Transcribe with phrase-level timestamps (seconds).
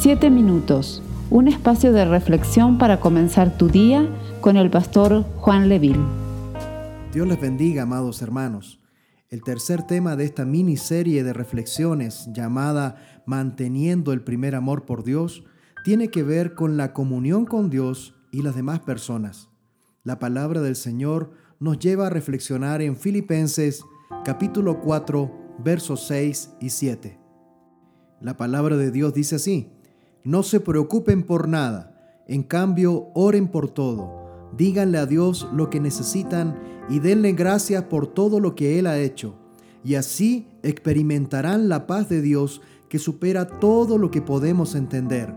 [0.00, 4.08] Siete minutos, un espacio de reflexión para comenzar tu día
[4.40, 5.98] con el pastor Juan Leville.
[7.12, 8.80] Dios les bendiga, amados hermanos.
[9.28, 15.42] El tercer tema de esta miniserie de reflexiones llamada Manteniendo el primer amor por Dios
[15.84, 19.48] tiene que ver con la comunión con Dios y las demás personas.
[20.04, 23.82] La palabra del Señor nos lleva a reflexionar en Filipenses
[24.24, 27.18] capítulo 4 versos 6 y 7.
[28.20, 29.72] La palabra de Dios dice así,
[30.24, 35.80] no se preocupen por nada, en cambio oren por todo, díganle a Dios lo que
[35.80, 39.34] necesitan y denle gracias por todo lo que Él ha hecho,
[39.84, 45.34] y así experimentarán la paz de Dios que supera todo lo que podemos entender.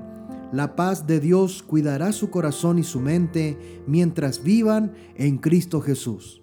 [0.52, 6.42] La paz de Dios cuidará su corazón y su mente mientras vivan en Cristo Jesús.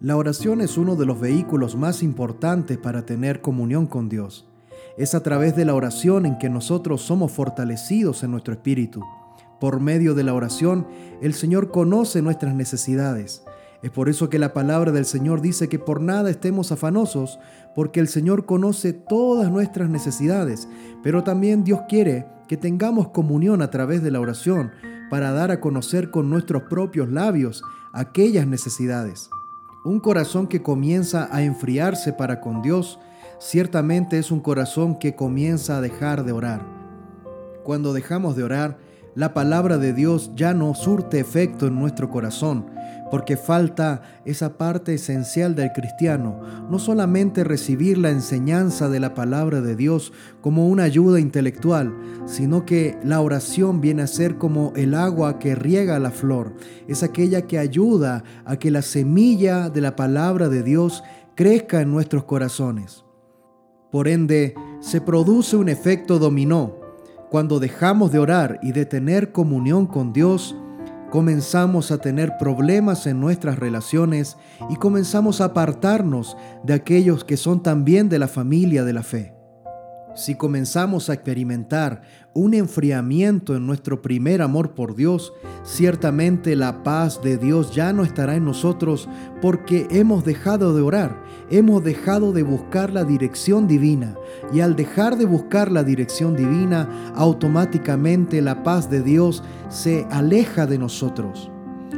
[0.00, 4.48] La oración es uno de los vehículos más importantes para tener comunión con Dios.
[4.96, 9.02] Es a través de la oración en que nosotros somos fortalecidos en nuestro espíritu.
[9.60, 10.86] Por medio de la oración,
[11.20, 13.42] el Señor conoce nuestras necesidades.
[13.82, 17.38] Es por eso que la palabra del Señor dice que por nada estemos afanosos,
[17.74, 20.66] porque el Señor conoce todas nuestras necesidades,
[21.02, 24.72] pero también Dios quiere que tengamos comunión a través de la oración
[25.10, 29.28] para dar a conocer con nuestros propios labios aquellas necesidades.
[29.84, 32.98] Un corazón que comienza a enfriarse para con Dios
[33.38, 36.66] ciertamente es un corazón que comienza a dejar de orar.
[37.64, 38.78] Cuando dejamos de orar,
[39.16, 42.66] la palabra de Dios ya no surte efecto en nuestro corazón,
[43.10, 46.38] porque falta esa parte esencial del cristiano,
[46.70, 52.66] no solamente recibir la enseñanza de la palabra de Dios como una ayuda intelectual, sino
[52.66, 56.54] que la oración viene a ser como el agua que riega la flor,
[56.86, 61.02] es aquella que ayuda a que la semilla de la palabra de Dios
[61.34, 63.05] crezca en nuestros corazones.
[63.96, 66.74] Por ende, se produce un efecto dominó
[67.30, 70.54] cuando dejamos de orar y de tener comunión con Dios,
[71.10, 74.36] comenzamos a tener problemas en nuestras relaciones
[74.68, 79.35] y comenzamos a apartarnos de aquellos que son también de la familia de la fe.
[80.16, 82.00] Si comenzamos a experimentar
[82.32, 88.02] un enfriamiento en nuestro primer amor por Dios, ciertamente la paz de Dios ya no
[88.02, 89.10] estará en nosotros
[89.42, 94.16] porque hemos dejado de orar, hemos dejado de buscar la dirección divina
[94.54, 100.66] y al dejar de buscar la dirección divina, automáticamente la paz de Dios se aleja
[100.66, 101.50] de nosotros.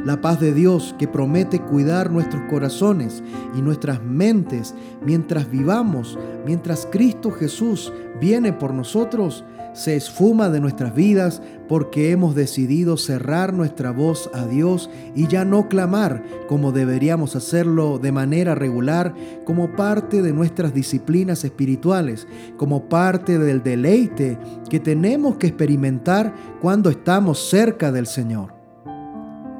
[0.05, 3.23] La paz de Dios que promete cuidar nuestros corazones
[3.55, 7.91] y nuestras mentes mientras vivamos, mientras Cristo Jesús
[8.21, 14.45] viene por nosotros, se esfuma de nuestras vidas porque hemos decidido cerrar nuestra voz a
[14.45, 19.13] Dios y ya no clamar como deberíamos hacerlo de manera regular
[19.45, 22.27] como parte de nuestras disciplinas espirituales,
[22.57, 24.37] como parte del deleite
[24.69, 28.58] que tenemos que experimentar cuando estamos cerca del Señor.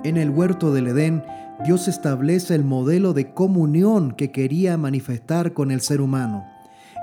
[0.04, 1.24] En el huerto del Edén,
[1.66, 6.46] Dios establece el modelo de comunión que quería manifestar con el ser humano.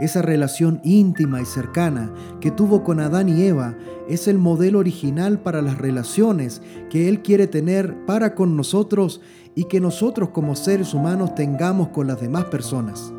[0.01, 3.77] Esa relación íntima y cercana que tuvo con Adán y Eva
[4.09, 9.21] es el modelo original para las relaciones que Él quiere tener para con nosotros
[9.55, 13.13] y que nosotros como seres humanos tengamos con las demás personas.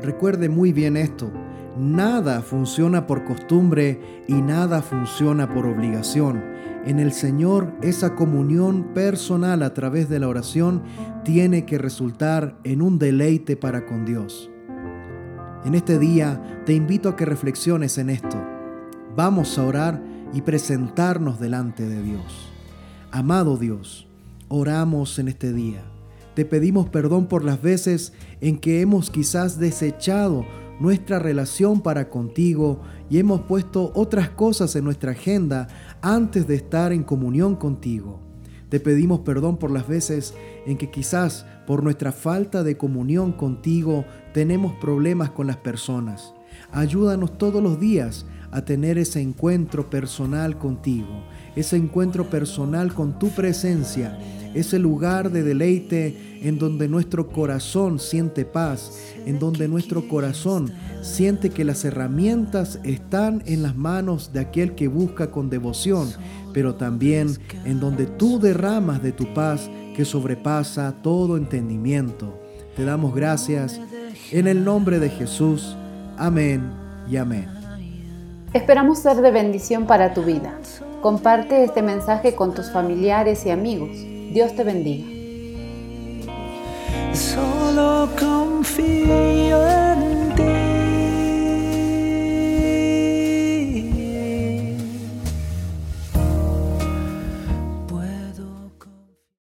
[0.00, 1.30] Recuerde muy bien esto,
[1.78, 6.54] nada funciona por costumbre y nada funciona por obligación
[6.86, 10.82] en el Señor, esa comunión personal a través de la oración
[11.24, 14.50] tiene que resultar en un deleite para con Dios.
[15.64, 18.36] En este día te invito a que reflexiones en esto.
[19.16, 20.02] Vamos a orar
[20.34, 22.52] y presentarnos delante de Dios.
[23.10, 24.06] Amado Dios,
[24.48, 25.82] oramos en este día.
[26.34, 28.12] Te pedimos perdón por las veces
[28.42, 30.44] en que hemos quizás desechado
[30.80, 35.68] nuestra relación para contigo y hemos puesto otras cosas en nuestra agenda
[36.02, 38.20] antes de estar en comunión contigo.
[38.68, 40.34] Te pedimos perdón por las veces
[40.66, 46.34] en que quizás por nuestra falta de comunión contigo tenemos problemas con las personas.
[46.72, 51.24] Ayúdanos todos los días a tener ese encuentro personal contigo,
[51.56, 54.18] ese encuentro personal con tu presencia
[54.54, 58.92] ese lugar de deleite en donde nuestro corazón siente paz,
[59.26, 60.72] en donde nuestro corazón
[61.02, 66.08] siente que las herramientas están en las manos de aquel que busca con devoción,
[66.52, 72.40] pero también en donde tú derramas de tu paz que sobrepasa todo entendimiento.
[72.76, 73.80] Te damos gracias
[74.30, 75.76] en el nombre de Jesús.
[76.16, 76.70] Amén
[77.10, 77.48] y amén.
[78.52, 80.54] Esperamos ser de bendición para tu vida.
[81.04, 83.90] Comparte este mensaje con tus familiares y amigos.
[84.32, 85.04] Dios te bendiga.